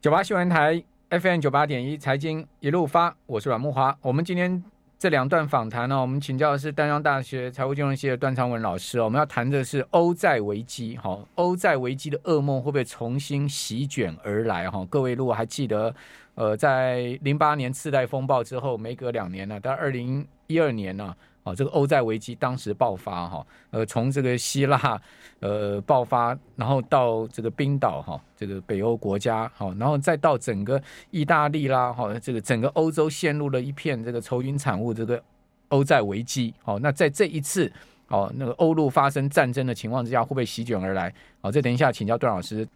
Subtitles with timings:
[0.00, 3.98] 九八新闻台 FM 九八点一财经一路发，我是阮木华。
[4.00, 4.62] 我们今天
[4.96, 9.00] 这两段访谈呢，我们请教的是淡江大学财务金融系的段昌文老师。
[9.00, 14.70] 我们要谈的是欧债危机，哈，欧债危机的噩梦会不会重新席卷而来？
[14.70, 15.92] 哈，各位如果还记得，
[16.36, 21.12] 呃，在零八年次贷风暴之后，没隔两年呢，到二零一二年呢。
[21.48, 25.00] 哦，这个欧债危机当时爆发哈，呃，从这个希腊
[25.40, 30.80] 呃爆发，然后到这个冰岛哈，这个北欧国家好，然后再到整个
[31.10, 35.22] 意大利啦哈，这个整个欧洲陷入了一片这个愁云惨雾，这个
[35.68, 36.52] 欧债危机。
[36.62, 37.72] 好，那在这一次
[38.08, 41.14] 哦，那个欧陆发生战争的情况之下，会不会席卷而来？
[41.40, 42.68] 好，这等一下请教段老师。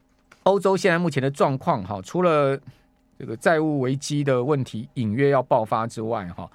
[0.45, 2.59] 欧洲现在目前的状况哈，除了
[3.19, 6.51] 这个债务危机的问题隐约要爆发之外哈。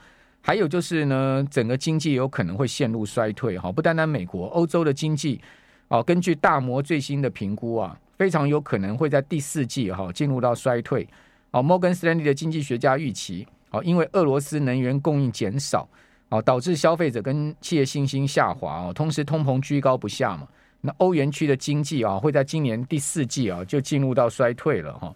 [0.47, 5.41] 还有就是呢，整个经济有可能会陷入衰退哈，不单单美国，欧洲的经济
[5.89, 11.05] 哦，根据大摩最新的评估啊，非常有可能会在第四季哈进入到衰退。
[11.51, 15.85] 哦，摩根斯丹利的经济学家预期，哦，因为俄罗斯能源供应减少，
[16.29, 20.47] 哦，导致消费者跟企业信心下滑哦，同时通膨居高不下嘛，
[20.79, 25.13] 那欧元区的经济啊，会在今年第四季啊就进入到衰退了哈。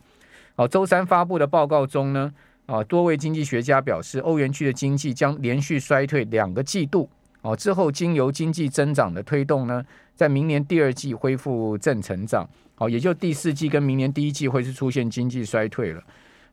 [0.58, 2.34] 哦，周三发布的报告中呢。
[2.72, 7.10] 啊，多位经济学家表示，欧元区的经济将连续衰退两个季度。
[7.42, 9.84] 哦，之后经由经济增长的推动呢，
[10.16, 12.50] 在明年第二季恢复正成长。
[12.78, 16.02] 哦，也就第四季跟明年第一季会是出现经济衰退了。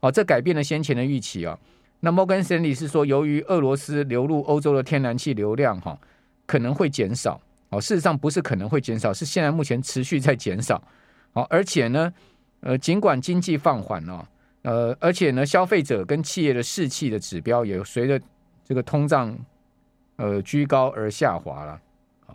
[0.00, 1.56] 哦，这改变了先前的预期啊。
[2.00, 5.96] 那摩根士丹利是说，由于俄罗斯流入欧洲的天然气流量哈
[6.46, 7.40] 可能会减少。
[7.68, 10.82] 哦，事实上不是可能会减少，是现在目前持续在减少。
[11.34, 12.12] 哦，而且呢，
[12.62, 14.28] 呃，尽管经济放缓了。
[14.62, 18.20] 呃，而且呢，消费者跟企业的士气的指标也随着
[18.64, 19.36] 这个通胀
[20.16, 21.80] 呃居高而下滑了
[22.26, 22.34] 啊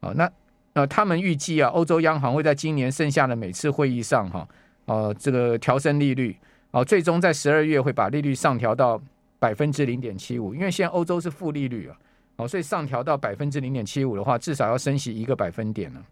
[0.00, 0.32] 啊，那
[0.72, 4.48] 呃，他们预计啊，欧洲央行会在今年剩下的每次会议上哈，
[4.86, 6.36] 呃，这个调升利率
[6.70, 9.00] 啊，最终在十二月会把利率上调到
[9.38, 11.98] 百分之零点七五，因为现在欧洲是负利率啊，
[12.36, 16.02] 哦，所以上调到百分之零点七五的话，至少要升息一个百分点呢。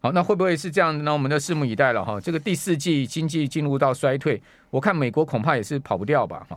[0.00, 1.04] 好，那会不会是这样呢？
[1.04, 2.20] 那我们就拭目以待了哈。
[2.20, 4.40] 这个第四季经济进入到衰退，
[4.70, 6.56] 我看美国恐怕也是跑不掉吧哈。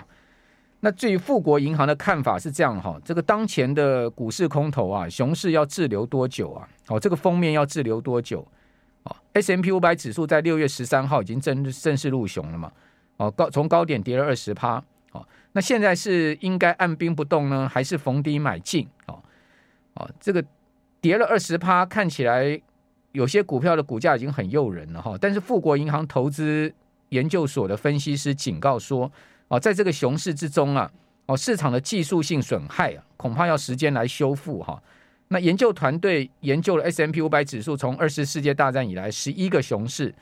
[0.81, 6.67] 那至于富国银行的看法是这样哈，这个当前的股市空头啊，熊市要滞留多久啊？
[6.87, 8.45] 哦，这个封面要滞留多久？
[9.03, 12.71] 哦，S&P 五百指数在六月十三号已经正正式入熊了嘛？
[13.17, 14.83] 哦，高从高点跌了二十趴。
[15.13, 18.87] 哦，那现在是应该按兵不动呢，还是逢低买进？
[19.07, 19.23] 哦，
[19.95, 20.43] 哦，这个
[21.01, 22.61] 跌了二十趴，看起来。
[23.11, 26.71] 有些股票的股价已经很诱人了哈，但是富国银行投资
[27.09, 29.11] 研究所的分析师警告说，
[29.47, 30.91] 哦，在这个熊市之中啊，
[31.25, 34.81] 哦，市场的技术性损害啊，恐怕要时间来修复哈。
[35.29, 40.13] 那研究团队研究了 S M P 五百指数从二次世界大战以来十一个熊市，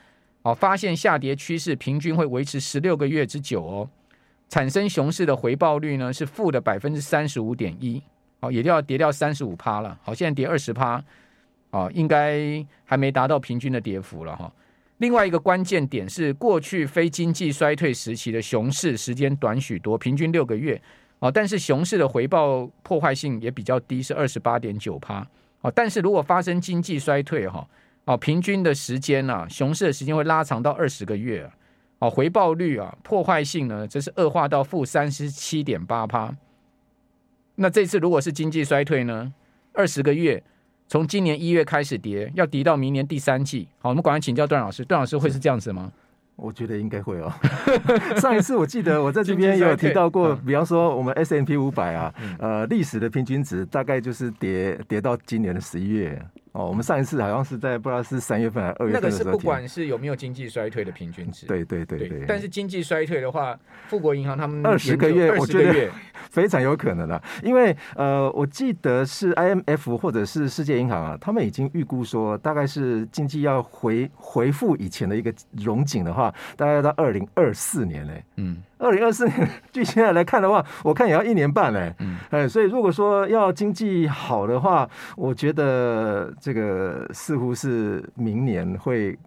[0.44, 3.90] 哦，发现下跌趋势平均会维持十六个月之久哦，
[4.48, 8.02] 产生熊市的回报率呢是负的百分之三十五点一，
[8.40, 11.04] 哦，也就要跌掉三十五趴了，好，现在跌二十趴。
[11.70, 14.52] 啊，应该还没达到平均的跌幅了哈。
[15.00, 20.82] 另外一个关键点是，过去非经济衰退时期的熊市时间短许多，平均六个月
[21.20, 21.30] 啊。
[21.30, 25.16] 但是熊市的回报破坏性也比较低，是二十八点九趴。
[25.62, 27.68] 啊，但是如果发生经济衰退哈，
[28.06, 31.48] 啊，平均的时间呢，熊市的时间会拉长到二十个月
[32.00, 32.10] 啊。
[32.10, 36.36] 回报率啊，破坏性呢，则是恶化到负三十七点八趴。
[37.56, 39.32] 那这次如果是经济衰退呢，
[39.74, 40.42] 二十个月。
[40.90, 43.68] 从今年一月开始跌，要跌到明年第三季。
[43.80, 45.92] 好，我们赶快请教段老师，段老师会是这样子吗？
[46.38, 47.34] 我觉得应该会哦。
[48.22, 56.22] 上一次我记得我在这边也有提到过，比方说我们 S&P 五百啊，呃，历史的平均值大概就是跌跌到今年的十一月。
[56.58, 61.46] 哦，我们上一次好像是在不知道是三月份还是二月份的时候，那个是不管是有没有经济衰退的平均值。
[61.46, 62.26] 对对对对，对。
[62.28, 63.58] 但是经济衰退的话，
[63.88, 65.92] 富国银行他们二十个月，我觉得
[66.32, 78.24] 非常有可能的，因为呃，我记得是 IMF 或者是世界银行啊，他们已经预估说，大概是经济要回回复以前的一个荣景的话，大概要到二零二四年嘞。
[78.38, 78.64] 嗯。
[78.80, 81.94] 二零二四年，据现在来看的话，我看也要一年半嘞。
[82.00, 89.18] 嗯，哎，所以如果说要经济好的话，我觉得这个似乎是明年会，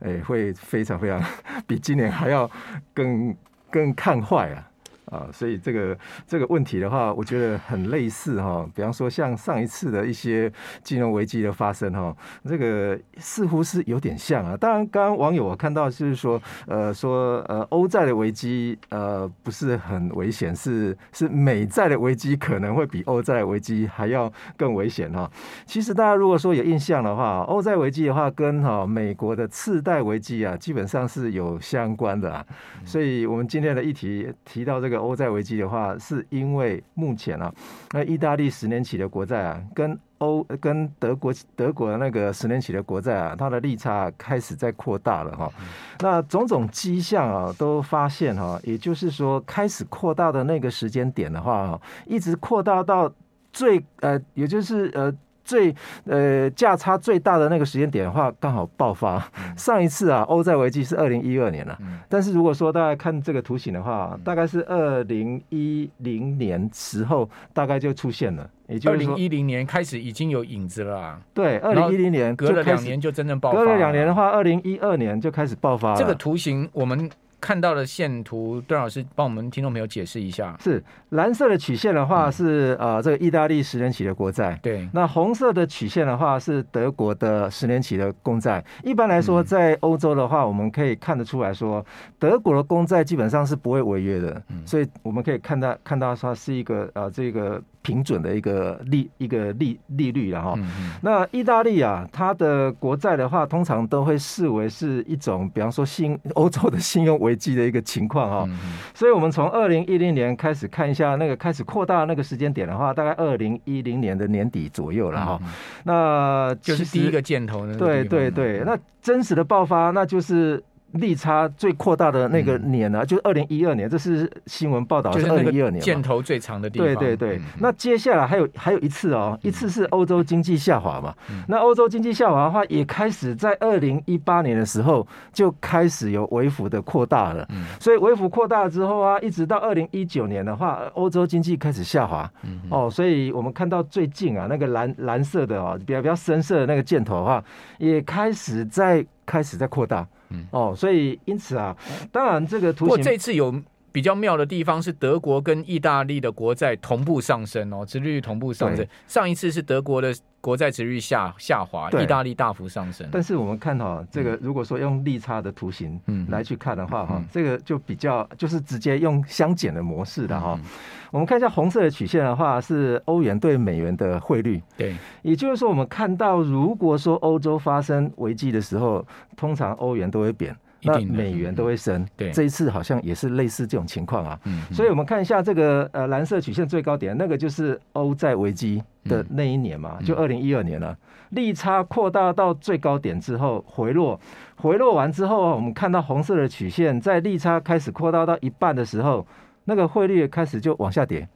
[0.00, 1.22] 哎，会非常非常
[1.66, 2.50] 比今年还要
[2.94, 3.36] 更
[3.70, 4.66] 更看坏啊。
[5.06, 8.68] 啊，所以这个这个问题的话，我觉得很类似哈。
[8.74, 12.14] 比方说，像上一次的一些金融危机的发生哈，
[12.44, 14.56] 这个似乎是有点像啊。
[14.56, 25.30] 当然，刚刚网友我看到就是说，呃，说呃，欧债的危机呃不是很危险，是是美债的危机可能会比欧债危机还要更危险哈。
[25.66, 32.44] 其实大家如果说有印象的话，欧债危机的话跟哈美国的次贷危机啊，基本上是有相关的啊。
[32.84, 34.95] 所以我们今天的议题提到这个。
[34.98, 37.52] 欧债危机的话，是因为目前啊，
[37.92, 45.52] 那意大利十年期的国债啊，跟欧跟德国德国的那个十年期的国债啊，它的利差开始在扩大了哈。
[46.00, 53.12] 那种种迹象啊，都发现哈，也就是说，开始扩大的那个时间点的话，一直扩大到
[53.52, 55.14] 最呃，也就是呃。
[55.46, 55.72] 最
[56.04, 59.24] 呃价差最大的那个时间点的话，刚好爆发。
[59.56, 61.78] 上一次啊，欧债危机是二零一二年了，
[62.08, 71.18] 但是如果说大家看这个图形的话，大概是二零一零年时候大概就出现了，也就二零一零年开始已经有影子了。
[71.32, 73.58] 对，二零一零年隔了两年就真正爆发。
[73.58, 75.96] 隔了两年的话，二零一二年就开始爆发了。
[75.96, 77.08] 这个图形我们。
[77.46, 80.56] 看到的线图，段老师帮我们听众朋友解释一下。
[80.60, 84.88] 是蓝色的曲线的话是、嗯、呃这个意大利十年期的国债，对。
[84.92, 88.64] 那红色的曲线的话是德国的十年期的公债。
[88.82, 91.86] 一般来说，在欧洲的话，我们可以看得出来说，
[92.18, 97.62] 德国的公债基本上是不会违约的，嗯、所以我们可以看到看到它是一个呃这个。
[97.86, 100.58] 平准的一个利一个利利率了哈，
[101.02, 108.48] 那意大利啊，它的国债的话，通常都会视为是一种，比方说信欧洲的信用危机的一个情况哈，
[108.92, 115.40] 所以我们从二零一零年开始看一下那个开始扩大那个时间点的话，大概二零一零年的年底左右了哈，
[115.84, 120.60] 那就是第一个箭头呢，对对对，那真实的爆发那就是。
[120.92, 126.86] 利差最扩大的那个年呢、啊，嗯、就是二零一二年，这是新闻报道是二零一二年，箭头最长的地方。
[126.86, 131.14] 对对对，嗯、那接下来还有还有一次哦，一次是欧洲经济下滑嘛。
[131.30, 137.46] 嗯、那欧洲经济下滑的话，也开始在二零一八年的时候就开始有微幅的扩大了。
[137.50, 142.30] 嗯、所以微幅扩大之后啊，一直到二零一九年的话，欧洲经济开始下滑。
[142.44, 147.44] 嗯、哦，所以我们看到最近啊，那个蓝蓝色的哦，比较比较深色的那个箭头的话，
[147.78, 150.06] 也开始在开始在扩大。
[150.30, 151.76] 嗯哦，所以因此啊，
[152.10, 153.54] 当然这个图形，不过这次有
[153.96, 158.86] 比较妙的地方是德国跟意大利的国债同步上升哦，殖利率同步上升。
[159.06, 163.08] 上一次是德国的国债殖率下下滑，对意大利大幅上升。
[163.10, 165.98] 但是我们看哈，这个如果说用利差的图形
[166.28, 170.60] 来去看的话哈，嗯、这个就比较就是直接用相减的模式的哈。
[170.62, 170.64] 嗯、
[171.10, 174.62] 我们看一下红色的曲线的话，是欧元对美元的汇率。
[174.76, 179.02] 对，也就是说我们看到，如果说欧洲发生危机的时候，
[179.38, 180.54] 通常欧元都会贬。
[180.86, 184.38] 那美元都会升，对，这一次好像也是类似这种情况啊。
[184.44, 190.96] 嗯，所以我们看一下这个呃蓝色曲线最高点，那个就是欧债危机的那一年嘛，就二零一二年了。
[191.30, 194.18] 利差扩大到最高点之后回落，
[194.54, 199.26] 回落完之后，我们看到红色的曲线在利差开始扩大到一半的时候，
[199.64, 201.28] 那个汇率开始就往下跌，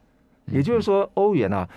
[0.46, 1.68] 也就是说欧元啊。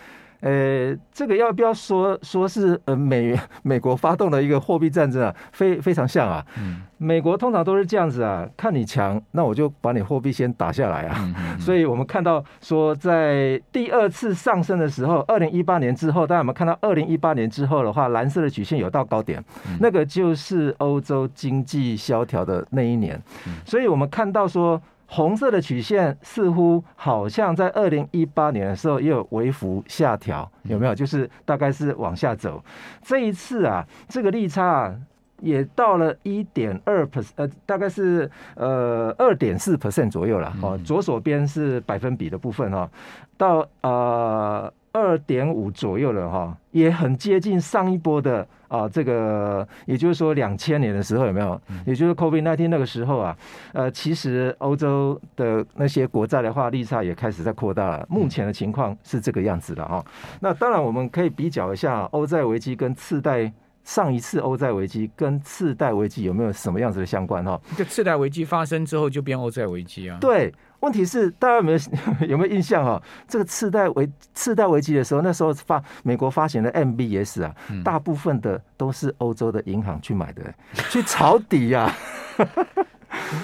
[0.43, 5.33] 呃，这个要不要说说是呃美美国发动的一个货币战争啊？
[5.53, 6.45] 非非常像啊。
[6.59, 6.81] 嗯。
[6.97, 11.15] 美国通常都是这样子啊，看你强，那我就把你货币先打下来啊。
[11.17, 11.59] 嗯。
[11.59, 19.77] 所以我们看到说，在第二次上升的时候，二零一八年之后，大家有没有看到二零一八年之后的话，蓝色的曲线有到高点，嗯。
[19.79, 23.21] 那个就是欧洲经济萧条的那一年。
[23.47, 23.53] 嗯。
[23.65, 24.81] 所以我们看到说。
[25.07, 30.95] 红色的曲线似乎好像在二零一八年的时候也有微幅下调，有没有？
[30.95, 32.63] 就是大概是往下走。
[33.01, 34.95] 这一次啊，这个利差啊
[35.41, 40.53] 也到了一点二 percent，呃，大概是呃二点四 percent 左右了。
[40.61, 42.89] 哦，左手边是百分比的部分哈，
[43.37, 44.73] 到呃。
[44.93, 51.59] 二点五左右了哈，也很接近上一波的啊，这个也就是说两千年的时候有没有？
[51.85, 53.35] 也就是 COVID-19 那个时候啊，
[53.73, 58.05] 呃，其实欧洲的那些国债的话，利差也开始在扩大了。
[58.07, 60.03] 目前的情况是这个样子的哈。
[60.39, 63.51] 那当然我们可以比较一下欧债危机跟次贷
[63.83, 67.59] 上一次欧债危机跟次贷危机有没有什么样子的相关哈？
[67.77, 70.17] 就次贷危机发生之后就变欧债危机啊？
[70.19, 70.53] 对。
[70.79, 71.79] 问题是大家有没有
[72.27, 73.01] 有没有印象哈？
[73.25, 80.53] 这个次贷危次贷危机的时候，那时候发美国发行的 MBS 啊，嗯、大部分的都是欧洲的银行去买的，
[80.89, 81.89] 去抄底 呀。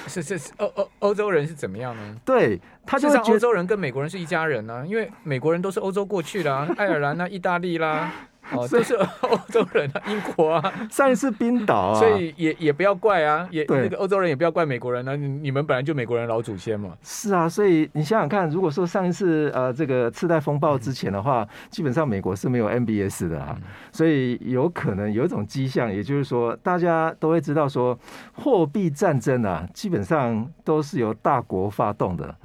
[0.06, 2.16] 是是是，欧欧欧洲人是怎么样呢？
[2.26, 8.12] 对，他就是欧洲人跟美国人是一家人呢、啊，因为美国人都是欧洲过去的啊，爱尔兰啊、意大利啦。
[8.52, 16.92] 哦，这是欧洲人啊， 英国啊，上一次冰岛啊，所以也也不要怪啊，也那个欧洲人也不要怪美国人啊，你们本来就美国人老祖先嘛。
[17.04, 27.98] 是啊，所以你想想看，如果说上一次呃这个次贷风暴之前的话，嗯、基本上美国是没有 MBS 的啊，嗯、所以有可能有一种迹象，也就是说大家都会知道说
[28.34, 32.36] 货币战争啊，基本上都是由大国发动的。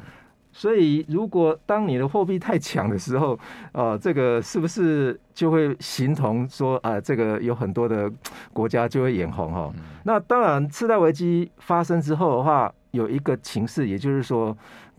[0.56, 3.36] 所以，如果当你的货币太强的时候，
[3.72, 8.08] 呃，这个是不是就会形同说啊、呃，这个有很多的
[8.52, 9.72] 国家就会眼红哈？
[10.04, 14.56] 那当然，次贷危机发生之后的话，有一个情势，也就是说，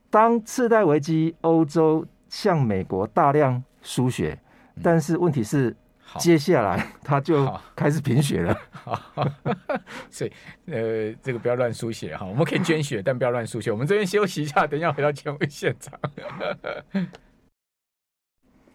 [0.09, 4.37] 当次贷危机，欧洲向美国大量输血，
[4.83, 5.73] 但是问题是。
[6.19, 8.57] 接下来他就开始贫血了，
[10.09, 10.31] 所以
[10.67, 13.71] 呃，这个不要乱输血哈，我们可以捐血，但不要乱输血。
[13.71, 15.99] 我们这边休息一下，等一下回到节目现场。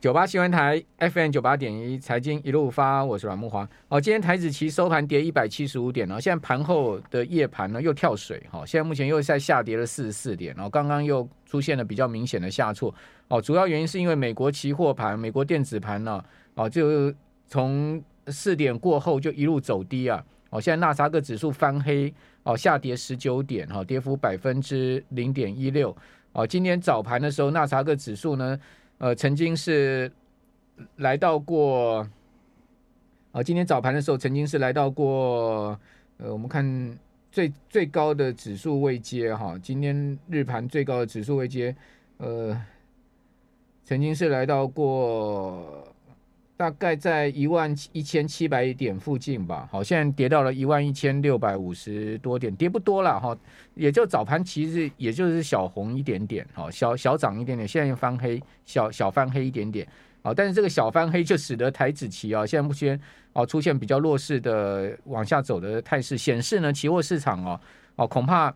[0.01, 3.69] 九八新闻台 FM 九八点一，财经一路发，我是阮木华。
[3.89, 12.95] 哦，今天台子期收盘跌一百七十五点，然后现在盘后的夜盘呢又跳水，哈，现在目前又在下跌了四十四点，然后刚刚又出现了比较明显的下挫，
[13.29, 17.13] 哦，主要原因是因为美国期货盘、美国电子盘呢，哦就。
[17.51, 20.25] 从四点过后就一路走低啊！
[20.51, 22.15] 哦，现在纳斯达克指数翻黑
[22.45, 25.95] 哦，下跌十九点哈，跌幅百分之零点一六
[26.33, 26.47] 哦。
[26.47, 28.61] 今天早盘的时候，纳斯达克指数呢，
[28.99, 30.11] 呃，曾经是
[30.99, 32.09] 来到过
[33.33, 35.77] 哦，今天早盘的时候曾经是来到过
[36.19, 36.99] 呃，我们看
[37.33, 41.75] 最最高的指数位阶哈，今天日盘最高的指数位阶
[42.19, 42.57] 呃，
[43.83, 45.85] 曾经是来到过。
[46.61, 53.35] 大概在一万一千七百点附近吧，好，现在跌到了一万一千六百五十多点，跌不多了哈，
[53.75, 59.89] 也就早盘其实也就是小红一点点，好，小小涨一点点，现在又翻黑，小小翻黑一点点，
[60.23, 63.01] 好，但是这个小翻黑就使得台指期啊，现在目前
[63.33, 67.59] 哦出现比较弱势的往下走的态势，显示呢期货市场哦
[67.97, 68.55] 哦恐怕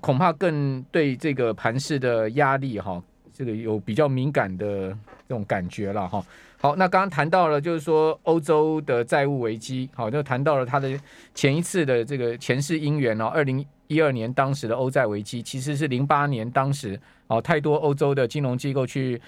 [0.00, 3.00] 恐怕更对这个盘势的压力哈，
[3.34, 4.88] 这个有比较敏感的
[5.28, 6.24] 这种感觉了哈。
[6.58, 10.98] 好，那刚刚谈到了，就是说欧洲的债务危机，好，就谈到了它的
[11.34, 19.20] 前一次的这个前世姻缘哦，二零一二年当时的欧债危机，其实是零八年当时哦，太多欧洲的金融机构去。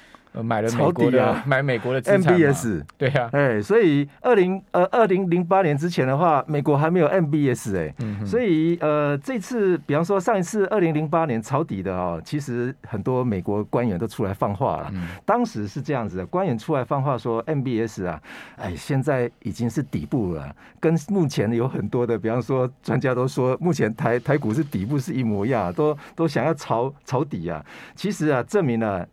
[0.42, 18.20] 买了美国的，啊、买美国的资产 MBS，对呀，啊，哎，所以二零呃二零零八年之前的话，美国还没有 MBS 哎，嗯、所以呃这次比方说上一次二零零八年抄底的哦，其实很多美国官员都出来放话了，嗯、当时是这样子的，官员出来放话说 MBS 啊，
[18.56, 27.64] 哎现在已经是底部了，跟目前有很多的比方说专家都说，目前台台股是底部是一模一样，都都想要抄抄底啊，
[27.94, 29.06] 其实啊证明了。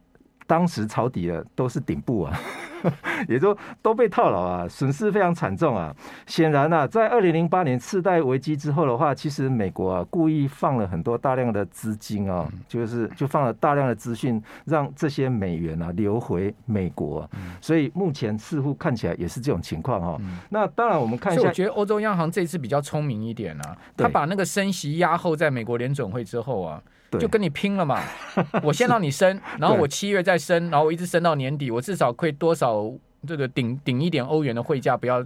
[0.45, 2.37] 当时抄底的都是顶部啊，
[3.29, 5.95] 也就都被套牢啊，损失非常惨重啊。
[6.27, 17.27] 显然啊，在二零零八年次贷危机之后的话，其实美国啊故意放了很多大量的资金啊，就是就放了大量的资讯，让这些美元啊流回美国。
[17.61, 20.21] 所以目前似乎看起来也是这种情况哈。
[20.49, 26.83] 那当然我们看一下，我觉得欧洲央行这次比较聪明一点啊，他把那个升息压后在美国联准会之后啊。
[27.19, 28.01] 就跟你拼了嘛！
[28.63, 32.91] 我先让你升，然后我七月再升，然后我一直升到年底，我至少可以多少
[33.27, 35.23] 这个顶顶一点欧元的汇价，不要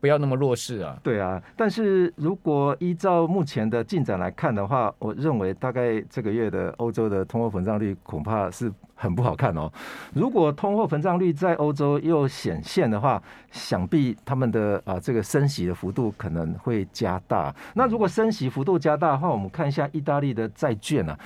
[0.00, 0.98] 不要那么弱势啊！
[1.02, 8.72] 对啊，但是如果依照目前的进展来看的话，我认为大概这个月的欧洲的通货膨胀率恐怕是。
[9.02, 9.72] 很不好看哦。
[10.12, 17.50] 如果通货膨胀率在欧洲又显现的话，想必他们的啊、这个升息的幅度可能会加大。
[17.72, 21.18] 那如果升息幅度加大的话，我们看一下意大利的债券啊，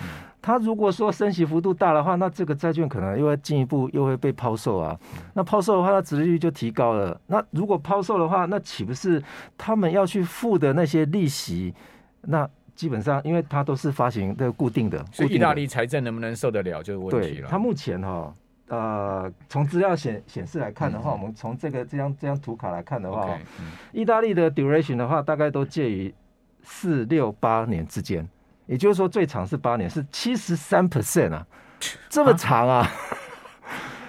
[0.44, 4.94] 它如果说升息幅度大的话，那这个债券可能又会进一步又会被抛售啊。
[5.32, 7.18] 那抛售的话，它殖利率就提高了。
[7.26, 9.22] 那如果抛售的话，那岂不是
[9.56, 11.72] 他们要去付的那些利息？
[12.20, 17.48] 那基本上，因为它都是发行的固定的，所以意大利财政能不能受得了就是问题了？
[17.48, 18.34] 它目前哈，
[18.68, 26.14] 呃，从资料显显示来看的话，嗯、我们从这个这张这张图卡来看的话，okay, 嗯、意大利的 duration 的话，大概都介于
[26.62, 28.28] 四六八年之间，
[28.66, 31.46] 也就是说最长是八年，是七十三 percent 啊，
[32.08, 32.90] 这么长啊！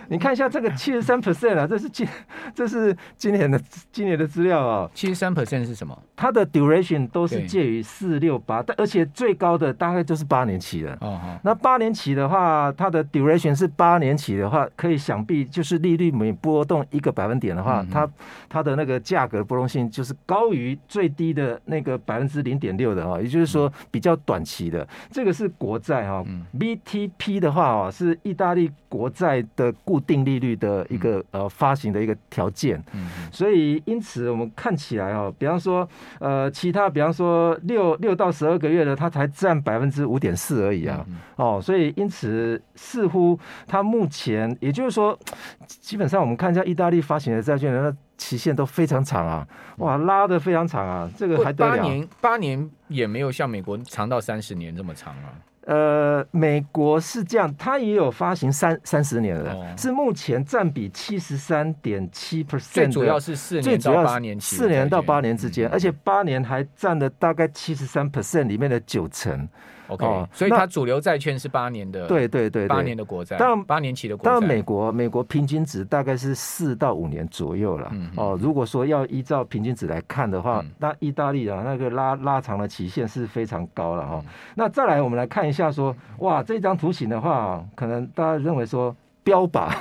[0.08, 2.08] 你看一下这个七十三 percent 啊，这是今
[2.54, 3.60] 这是今年的
[3.92, 4.90] 今年的资料啊。
[4.94, 5.98] 七十三 percent 是什么？
[6.16, 10.94] 它的 duration 都是介于四六八，但而且最高的大概就是八年期的。
[11.02, 11.40] 哦哦。
[11.44, 18.10] 那八年期的话，它的 duration 是八年期的话，可以想必就是利率每波动一个百分点的话，嗯、它
[18.48, 24.88] 它的那个价格波动性就是高于最低的那个百分之零点六的啊，也就是说比较短期的。
[25.12, 32.84] 这个是国债哈、嗯、，BTP 的话哦是意大利国债的固固定利率的一个呃发行的一个条件。
[32.92, 35.88] 嗯，所以因此我们看起来哦，比方说
[36.20, 41.06] 呃其他比方说六六到十二个月的，它才占百分之五点四而已啊。
[41.38, 45.18] 哦，所以因此似乎它目前也就是说，
[45.66, 49.48] 基本上我们看一下意大利发行的债券，它期限都非常长啊，
[49.78, 51.78] 哇，拉的非常长啊，这个还得了？
[51.78, 55.32] 八年八年也没有像美国长到三十年这么长啊。
[55.66, 69.48] 呃，美国是这样，它也有发行三三十年了，哦、是目前占比七十三点七 percent，最主要是四年到八年期，四年到八年之间，嗯、而且八年还占了大概七十三 percent 里面的九成。
[69.88, 74.32] OK，哦，所以它主流债券是八年的，对对对，八年的国债，当然八年期的国债。
[74.32, 77.89] 当然，美国美国平均值大概是四到五年左右了。
[77.94, 84.22] 嗯、哦，如果说要依照平均值来看的话，嗯、那意大利啊那个拉拉长的期限是非常高了哈。
[84.25, 89.72] 嗯、那再来，我们来看一下说，哇，这张图形的话，可能大家认为说标靶。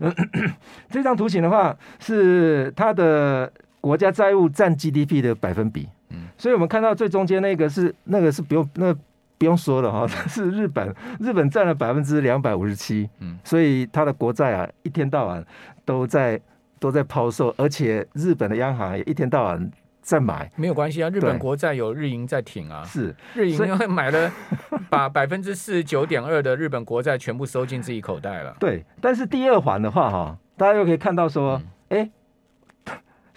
[0.00, 0.14] 嗯、
[0.88, 5.88] 这张图形的话，是它的国家债务占 GDP 的百分比。
[6.38, 9.00] 所以我们看到最中间那个是那个是不用那个、
[9.36, 15.44] 不用说了哈， 是日本，日本占了百分之两百五十七，嗯，所以它的国债啊一天到晚
[15.84, 16.40] 都在
[16.78, 23.14] 都在抛售，而且日本的央行也一天到晚在买，没有关系啊，日本国债有日银在挺啊，是。
[23.34, 23.58] 日银
[23.90, 24.32] 买了
[24.88, 32.12] 把百分之四十九点二的日本国债全部收进自己口袋了，对，但是第二环的话哈，大家又可以看到说，哎、嗯。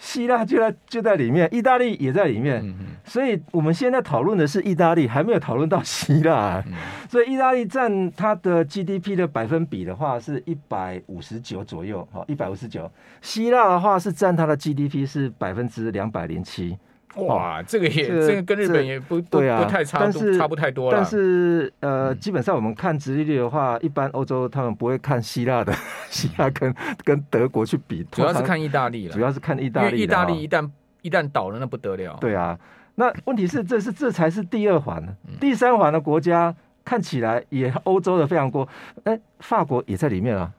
[0.02, 6.60] 希腊就在就在里面，意大利也在里面，所以我们现在讨论的是意大利，还没有讨论到希腊。
[6.66, 6.72] 嗯、
[7.08, 12.90] 所以意大利占它的 GDP 的百分比的话是一百五十九左右，好，一百五十九。
[13.20, 16.76] 希腊的话是占它的 GDP 是百分之两百零七。
[17.16, 20.96] 哇，这个也这个、跟日本也不对啊，不太差，但是差不太多了。
[20.96, 25.72] 但是呃，基本上我们看殖利率的话，一般欧洲他们不会看希腊的，
[26.08, 29.14] 希腊跟跟德国去比，主要是看意大利了。
[29.14, 30.70] 主要是看意大利，因为意大利一旦
[31.02, 32.16] 一旦倒了，那不得了。
[32.18, 32.58] 对啊，
[32.94, 38.66] 那问题是这是这才是第二环呢，第三环的国家看起来也欧洲的非常多，
[39.04, 40.50] 哎，法国也在里面啊，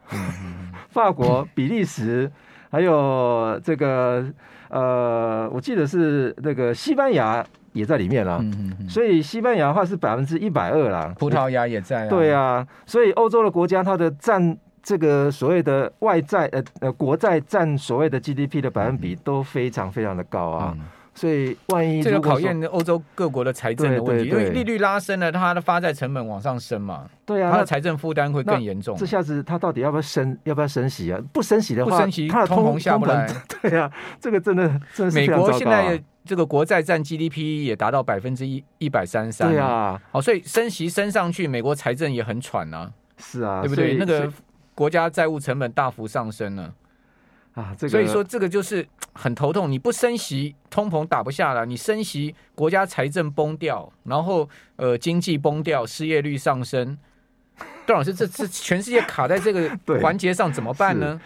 [0.89, 2.31] 法国、比利时
[2.74, 4.25] 还有这个。
[4.70, 20.74] 呃，我记得是那个西班牙也在里面了，嗯嗯、所以西班牙的话是百分之一百二啦，葡萄牙也在、啊，对啊，所以欧洲的国家它的占这个所谓的外债呃呃国债占所谓的 GDP 的百分比都非常非常的高啊。
[20.75, 20.84] 嗯
[21.15, 28.98] 所以，万一这个考验欧洲各国的财政的问题，因为利率拉升了，它的发债成本往上升嘛，对啊，它的财政负担会更严重。
[28.98, 30.37] 这下子它到底要不要升？
[30.44, 31.20] 要不要升息啊？
[31.31, 33.27] 不升息的话，不升息，它的通膨下不来。
[33.61, 39.50] 对啊，这个真的真的是美国现在这个国债占 GDP 也达到百分之一一百三十三。
[39.50, 42.92] 对啊，好，所以升息升上去，美国财政也很喘啊。
[43.18, 43.96] 是啊，对不对？
[43.98, 44.31] 那个
[44.74, 46.74] 国家债务成本大幅上升了。
[47.53, 49.72] 啊，这个、所以说这个就是 很头痛。
[49.72, 56.98] 你不升息，通膨打不下来；你升息，国家财政崩掉，然后呃经济崩掉，失业率上升。
[57.85, 59.70] 段老师，这这全世界卡在这个
[60.01, 61.22] 环节上怎么办呢？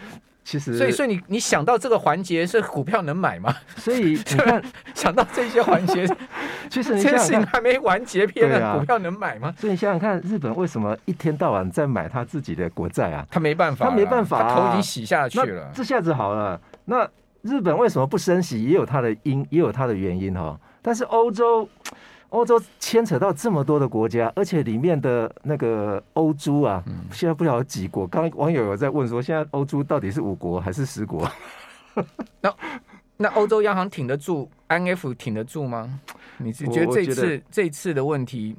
[0.50, 3.54] 其实，所以，所以你你想到这个环节是股票能买吗？
[3.76, 4.62] 所以你看，
[4.94, 6.08] 想到这些环节，
[6.70, 9.54] 其实你事情还没完结篇呢，啊、股票能买吗？
[9.58, 13.26] 所以你想想看，日本为什么一天到晚在买他自己的国债啊？
[13.30, 15.70] 他没办法，他没办法，他头已经洗下去了。
[15.74, 17.06] 这下子好了，那
[17.42, 18.64] 日本为什么不升息？
[18.64, 20.58] 也有它的因，也有它的原因哈。
[20.80, 21.68] 但是欧洲。
[22.30, 28.06] 欧洲牵扯到这么多的国家，而且里面的那个欧猪啊，现在不晓得几国。
[28.06, 31.26] 刚网友有在问说，现在欧猪到底是五国还是十国？
[32.42, 32.54] 那
[33.16, 36.00] 那欧洲央行挺得住，IMF 挺得住吗？
[36.36, 38.54] 你是觉得这次这次的问题？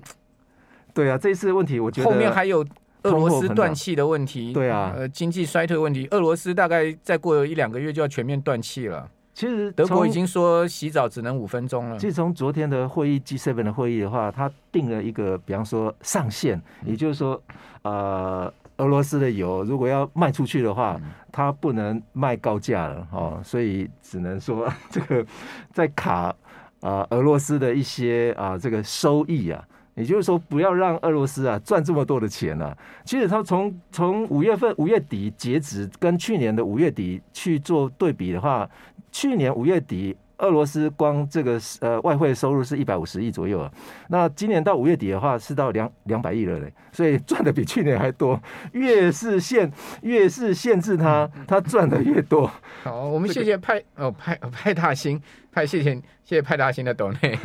[0.93, 2.65] 对啊，这次的问题，我觉得后面还有
[3.03, 4.51] 俄罗斯断气的问题。
[4.51, 9.09] 对啊，呃，经济衰退问题，俄罗斯大概再过一两个月就要全面断气了。
[9.39, 11.97] 其实德国已经说洗澡只能五分钟了。
[11.97, 17.41] 其实从昨天的会议 G7 的会议的话，他定了一个，比方说上限，也就是说，
[17.83, 20.99] 呃，俄罗斯的油如果要卖出去的话，
[21.31, 25.25] 它不能卖高价了哦，所以只能说这个
[25.71, 26.35] 在卡
[26.81, 29.63] 啊俄罗斯的一些啊这个收益啊，
[29.95, 32.77] 也就是说不要让俄罗斯啊赚这么多的钱啊。
[33.05, 38.69] 其实他从从五月份五月底截止跟去年的五月底去做对比的话。
[39.11, 43.71] 去年五月底，俄罗斯光这个呃外汇收入是一百五十亿左右啊。
[44.07, 48.39] 那今年到五月底的话，是到两两百亿了嘞，所以赚的比去年还多。
[48.71, 52.49] 越是限越是限制它，它赚的越多。
[52.83, 55.93] 好，我们谢谢派 哦派派大星派谢谢
[56.23, 57.37] 谢谢派大星的抖内。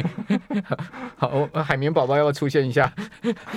[1.16, 2.92] 好，海绵宝宝要出现一下？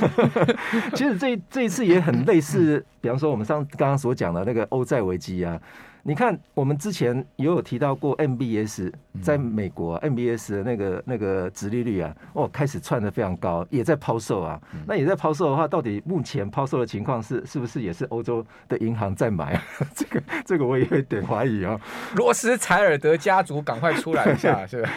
[0.95, 5.59] 其实这这一次也很类似，比方说我们上刚刚所讲的那个欧债危机啊。
[6.07, 8.89] 你看，我们之前也有提到过 MBS
[9.21, 14.57] 在美国、啊、MBS 的那个那个殖利率啊，哦，开始窜的非常高，也在抛售啊。
[14.85, 19.63] 那也在抛售的话，到底目前抛售的情况是是不是也是欧洲的银行在买啊？
[19.93, 21.77] 这个这个我也有点怀疑啊。
[22.15, 24.89] 罗斯柴尔德家族赶快出来一下， 是吧？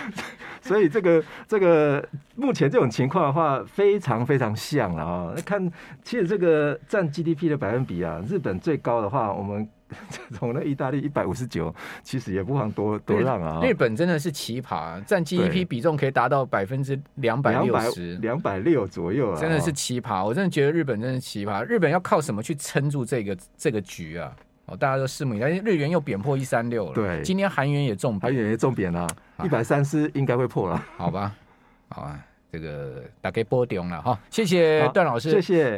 [0.63, 5.33] 所以这个这个目前这种情况的话，非常非常像了啊。
[5.35, 5.69] 那看，
[6.05, 9.69] 其实这个占 GDP 的百分比啊，日本最高的话，我们。
[10.35, 13.61] 从那意大利一百五十九，其实也不妨多多让啊！
[13.63, 19.41] 日本真的是奇葩，占 GDP 比重可以达到百分之两百六十，两百六左右啊！
[19.41, 21.65] 真的是奇葩，我真的觉得日本真的是奇葩。
[21.65, 24.35] 日本要靠什么去撑住这个这个局啊？
[24.67, 25.49] 哦，大家都拭目以待。
[25.49, 29.05] 日元又贬破一三六了，对，今天韩元也重，韩元也重贬了，
[29.43, 31.35] 一百三十应该会破了，好吧？
[31.89, 32.21] 好吧，
[32.53, 35.69] 这个大概波动了哈，谢谢段老师，谢谢。